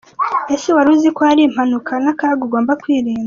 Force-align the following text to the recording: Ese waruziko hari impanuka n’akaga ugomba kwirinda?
Ese 0.53 0.69
waruziko 0.77 1.19
hari 1.29 1.41
impanuka 1.47 1.93
n’akaga 2.03 2.41
ugomba 2.47 2.79
kwirinda? 2.81 3.19